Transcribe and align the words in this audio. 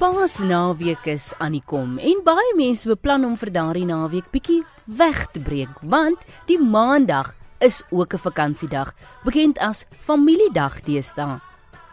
Paasnaweek 0.00 1.04
is 1.12 1.26
aan 1.44 1.52
die 1.52 1.66
kom 1.68 1.98
en 2.00 2.22
baie 2.24 2.52
mense 2.56 2.88
beplan 2.88 3.26
om 3.28 3.34
vir 3.36 3.50
daardie 3.52 3.84
naweek 3.84 4.30
bietjie 4.32 4.62
weg 4.96 5.26
te 5.34 5.42
breek 5.44 5.82
want 5.92 6.22
die 6.48 6.56
maandag 6.56 7.34
is 7.60 7.82
ook 7.90 8.14
'n 8.14 8.24
vakansiedag, 8.24 8.94
bekend 9.24 9.58
as 9.58 9.84
familiedag 10.00 10.80
deesdae. 10.88 11.40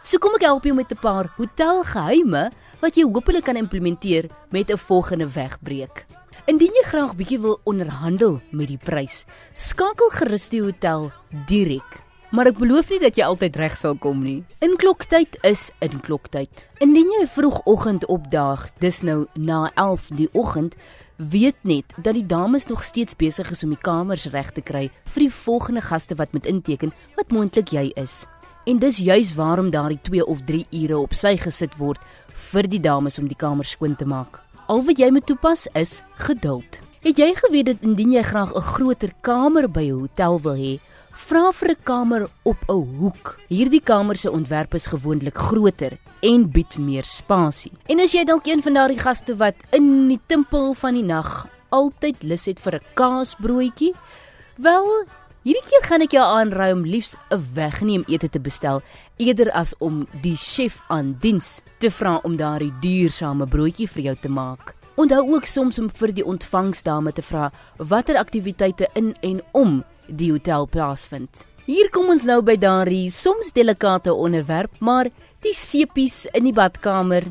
So 0.03 0.19
kom 0.19 0.35
ek 0.35 0.47
help 0.47 0.63
jou 0.63 0.73
met 0.73 0.91
'n 0.91 1.03
paar 1.03 1.33
hotelgeheime 1.35 2.51
wat 2.79 2.95
jy 2.95 3.03
hopelik 3.03 3.43
kan 3.43 3.57
implementeer 3.57 4.29
met 4.51 4.71
'n 4.71 4.77
volgende 4.77 5.27
wegbreek. 5.27 6.05
Indien 6.45 6.71
jy 6.71 6.83
graag 6.87 7.15
bietjie 7.15 7.41
wil 7.41 7.59
onderhandel 7.65 8.39
met 8.51 8.67
die 8.67 8.79
prys, 8.79 9.25
skakel 9.53 10.09
gerus 10.09 10.49
die 10.49 10.61
hotel 10.61 11.11
direk 11.45 12.06
maar 12.31 12.47
ek 12.51 12.59
beloof 12.59 12.89
nie 12.89 12.99
dat 12.99 13.17
jy 13.17 13.25
altyd 13.25 13.55
reg 13.55 13.75
sal 13.77 13.95
kom 13.95 14.23
nie. 14.23 14.43
Inkloktyd 14.65 15.37
is 15.47 15.71
inkloktyd. 15.79 16.65
Indien 16.83 17.09
jy 17.19 17.25
vroegoggend 17.27 18.05
opdaag, 18.05 18.69
dis 18.79 19.01
nou 19.01 19.25
na 19.33 19.71
11 19.75 20.09
die 20.19 20.29
oggend, 20.33 20.75
weet 21.17 21.57
net 21.61 21.93
dat 21.97 22.13
die 22.13 22.25
dames 22.25 22.67
nog 22.67 22.83
steeds 22.83 23.15
besig 23.17 23.51
is 23.51 23.63
om 23.63 23.73
die 23.73 23.81
kamers 23.81 24.27
reg 24.33 24.51
te 24.53 24.61
kry 24.61 24.87
vir 25.09 25.25
die 25.25 25.33
volgende 25.33 25.81
gaste 25.81 26.15
wat 26.15 26.33
met 26.33 26.45
inteken 26.45 26.93
wat 27.17 27.31
moontlik 27.33 27.73
jy 27.73 27.91
is. 27.97 28.25
En 28.67 28.79
dis 28.79 28.99
juis 28.99 29.33
waarom 29.35 29.71
daardie 29.71 30.01
2 30.01 30.25
of 30.25 30.43
3 30.45 30.65
ure 30.71 30.97
op 30.99 31.13
sy 31.15 31.37
gesit 31.39 31.77
word 31.79 32.03
vir 32.51 32.67
die 32.67 32.81
dames 32.83 33.17
om 33.19 33.27
die 33.27 33.39
kamers 33.39 33.71
skoon 33.73 33.95
te 33.95 34.05
maak. 34.05 34.41
Al 34.67 34.83
wat 34.83 34.99
jy 34.99 35.09
moet 35.11 35.25
toepas 35.25 35.67
is 35.73 36.01
geduld. 36.19 36.81
Het 37.01 37.17
jy 37.17 37.31
geweet 37.37 37.69
dat 37.71 37.85
indien 37.87 38.11
jy 38.11 38.21
graag 38.21 38.53
'n 38.53 38.61
groter 38.61 39.11
kamer 39.21 39.67
by 39.71 39.87
'n 39.87 39.99
hotel 39.99 40.39
wil 40.41 40.55
hê, 40.55 40.79
Vra 41.17 41.49
vir 41.51 41.71
'n 41.71 41.83
kamer 41.83 42.29
op 42.43 42.57
'n 42.69 42.97
hoek. 42.99 43.39
Hierdie 43.49 43.81
kamers 43.81 44.21
se 44.21 44.31
ontwerp 44.31 44.73
is 44.73 44.87
gewoonlik 44.87 45.37
groter 45.37 45.97
en 46.21 46.51
bied 46.51 46.77
meer 46.77 47.03
spasie. 47.03 47.71
En 47.87 47.99
as 47.99 48.11
jy 48.11 48.23
dalk 48.23 48.45
een 48.45 48.61
van 48.61 48.73
daardie 48.73 48.99
gaste 48.99 49.35
wat 49.35 49.55
in 49.71 50.07
die 50.07 50.19
tempel 50.27 50.73
van 50.73 50.93
die 50.93 51.03
nag 51.03 51.47
altyd 51.69 52.23
lus 52.23 52.45
het 52.45 52.59
vir 52.59 52.75
'n 52.75 52.85
kaasbroodjie, 52.93 53.93
wel, 54.57 55.05
hierdie 55.43 55.63
keer 55.69 55.83
gaan 55.83 56.01
ek 56.01 56.11
jou 56.11 56.23
aanraai 56.23 56.73
om 56.73 56.85
liefs 56.85 57.17
'n 57.31 57.43
wegneem 57.53 58.03
ete 58.07 58.29
te 58.29 58.39
bestel 58.39 58.81
eerder 59.17 59.51
as 59.51 59.73
om 59.79 60.07
die 60.21 60.35
chef 60.35 60.81
aan 60.87 61.17
diens 61.19 61.61
te 61.79 61.89
vra 61.89 62.19
om 62.23 62.35
daardie 62.35 62.73
duursame 62.79 63.47
broodjie 63.47 63.89
vir 63.89 64.03
jou 64.03 64.15
te 64.21 64.29
maak. 64.29 64.75
Onthou 64.95 65.33
ook 65.33 65.45
soms 65.45 65.79
om 65.79 65.89
vir 65.89 66.13
die 66.13 66.25
ontvangsdame 66.25 67.11
te 67.11 67.21
vra 67.21 67.51
watter 67.77 68.17
aktiwiteite 68.17 68.87
in 68.93 69.15
en 69.21 69.41
om 69.51 69.83
die 70.07 70.31
hotel 70.31 70.67
plaasvind. 70.67 71.45
Hier 71.67 71.89
kom 71.91 72.09
ons 72.13 72.23
nou 72.23 72.39
by 72.41 72.55
daardie 72.55 73.09
soms 73.11 73.51
delikate 73.51 74.13
onderwerp, 74.13 74.71
maar 74.79 75.09
die 75.43 75.53
sepies 75.53 76.25
in 76.31 76.47
die 76.47 76.55
badkamer, 76.55 77.27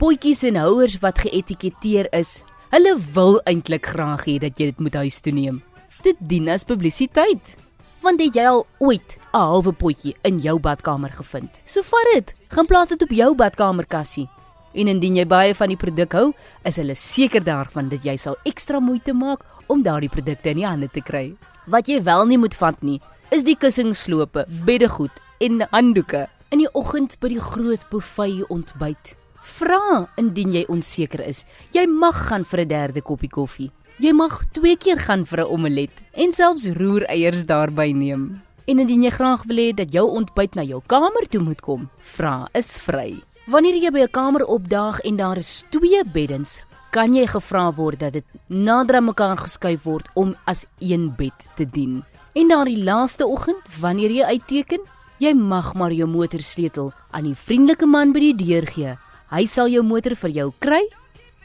potjies 0.00 0.42
en 0.48 0.58
houers 0.58 0.98
wat 1.04 1.22
geetiketeer 1.22 2.08
is. 2.16 2.40
Hulle 2.74 2.96
wil 3.14 3.40
eintlik 3.50 3.86
graag 3.92 4.26
hê 4.26 4.38
dat 4.42 4.58
jy 4.58 4.72
dit 4.72 4.82
moet 4.82 4.98
huis 5.04 5.20
toe 5.22 5.32
neem. 5.34 5.62
Dit 6.02 6.18
dien 6.18 6.48
as 6.48 6.66
publisiteit. 6.66 7.56
Want 8.00 8.22
het 8.22 8.34
jy 8.34 8.46
al 8.48 8.66
ooit 8.80 9.18
'n 9.34 9.38
halwe 9.38 9.72
potjie 9.72 10.16
in 10.24 10.38
jou 10.38 10.58
badkamer 10.58 11.10
gevind? 11.10 11.62
So 11.64 11.82
vat 11.82 12.06
dit, 12.14 12.34
gaan 12.48 12.66
plaas 12.66 12.88
dit 12.88 13.02
op 13.02 13.10
jou 13.10 13.34
badkamerkassie. 13.34 14.28
En 14.74 14.88
indien 14.88 15.16
jy 15.16 15.26
baie 15.26 15.54
van 15.54 15.68
die 15.68 15.76
produk 15.76 16.12
hou, 16.12 16.32
is 16.64 16.76
hulle 16.76 16.94
seker 16.94 17.44
daarvan 17.44 17.88
dat 17.88 18.04
jy 18.04 18.16
sal 18.16 18.36
ekstra 18.44 18.80
moeite 18.80 19.12
maak 19.12 19.44
om 19.66 19.82
daardie 19.82 20.08
produkte 20.08 20.50
in 20.50 20.56
die 20.56 20.66
hande 20.66 20.88
te 20.88 21.00
kry. 21.00 21.36
Wat 21.66 21.88
jy 21.88 22.02
wel 22.02 22.26
nie 22.26 22.38
moet 22.38 22.54
vat 22.54 22.82
nie, 22.82 23.00
is 23.30 23.44
die 23.44 23.56
kussingslope, 23.56 24.46
beddegoed 24.66 25.12
en 25.40 25.60
handdoeke 25.70 26.26
in 26.50 26.62
die 26.62 26.70
oggend 26.74 27.18
by 27.20 27.28
die 27.28 27.42
groot 27.42 27.82
buffet 27.90 28.48
ontbyt. 28.50 29.14
Vra 29.40 30.08
indien 30.20 30.52
jy 30.52 30.64
onseker 30.68 31.20
is. 31.24 31.44
Jy 31.72 31.86
mag 31.86 32.28
gaan 32.28 32.44
vir 32.44 32.60
'n 32.60 32.68
derde 32.68 33.02
koppie 33.02 33.30
koffie. 33.30 33.70
Jy 33.98 34.12
mag 34.12 34.40
twee 34.52 34.76
keer 34.76 34.98
gaan 34.98 35.24
vir 35.24 35.40
'n 35.40 35.52
omelet 35.52 35.92
en 36.14 36.32
selfs 36.32 36.66
roereiers 36.66 37.44
daarbey 37.44 37.92
neem. 37.92 38.42
En 38.66 38.78
indien 38.78 39.02
jy 39.02 39.10
graag 39.10 39.44
wil 39.44 39.56
hê 39.56 39.74
dat 39.74 39.92
jou 39.92 40.08
ontbyt 40.08 40.54
na 40.54 40.62
jou 40.62 40.80
kamer 40.86 41.28
toe 41.28 41.40
moet 41.40 41.60
kom, 41.60 41.90
vra 41.98 42.48
is 42.54 42.78
vry. 42.78 43.22
Wanneer 43.46 43.74
jy 43.74 43.90
by 43.90 44.00
'n 44.00 44.10
kamer 44.10 44.44
opdaag 44.44 45.00
en 45.00 45.16
daar 45.16 45.36
is 45.36 45.64
twee 45.70 46.04
beddens, 46.04 46.64
kan 46.90 47.14
jy 47.14 47.26
gevra 47.30 47.68
word 47.74 48.00
dat 48.02 48.16
dit 48.18 48.24
nader 48.48 48.98
aan 48.98 49.06
mekaar 49.10 49.38
geskuif 49.38 49.84
word 49.86 50.08
om 50.18 50.34
as 50.50 50.64
een 50.82 51.10
bed 51.16 51.46
te 51.56 51.64
dien. 51.64 52.00
En 52.34 52.50
daardie 52.50 52.78
laaste 52.82 53.26
oggend, 53.26 53.62
wanneer 53.80 54.10
jy 54.10 54.24
uitteken, 54.24 54.82
jy 55.22 55.32
mag 55.34 55.72
maar 55.78 55.94
jou 55.94 56.08
motorsleutel 56.10 56.92
aan 57.10 57.28
die 57.30 57.36
vriendelike 57.36 57.86
man 57.86 58.14
by 58.14 58.24
die 58.24 58.36
deur 58.42 58.66
gee. 58.66 58.96
Hy 59.30 59.44
sal 59.46 59.70
jou 59.70 59.82
motor 59.86 60.16
vir 60.18 60.34
jou 60.34 60.48
kry 60.58 60.82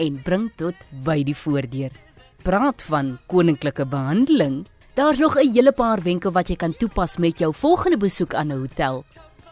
en 0.01 0.17
bring 0.25 0.50
tot 0.57 0.75
by 1.06 1.22
die 1.23 1.38
voordeur. 1.38 1.94
Praat 2.45 2.81
van 2.89 3.16
koninklike 3.29 3.85
behandeling. 3.85 4.66
Daar's 4.95 5.19
nog 5.19 5.38
'n 5.38 5.53
hele 5.53 5.72
paar 5.72 6.01
wenke 6.01 6.31
wat 6.31 6.50
jy 6.50 6.56
kan 6.56 6.73
toepas 6.73 7.17
met 7.17 7.39
jou 7.39 7.53
volgende 7.53 7.97
besoek 7.97 8.33
aan 8.33 8.51
'n 8.51 8.59
hotel. 8.59 9.06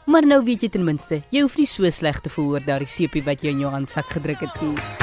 Maar 0.06 0.26
nou 0.26 0.44
weet 0.44 0.62
jy 0.62 0.70
ten 0.70 0.84
minste, 0.84 1.22
jy 1.30 1.42
hoef 1.42 1.58
nie 1.58 1.66
so 1.66 1.90
sleg 1.90 2.20
te 2.20 2.30
voel 2.30 2.52
oor 2.52 2.66
daardie 2.66 2.88
sepie 2.88 3.24
wat 3.24 3.42
jy 3.42 3.50
in 3.50 3.60
jou 3.60 3.72
handsak 3.72 4.10
gedruk 4.10 4.40
het 4.40 4.62
nie. 4.62 5.03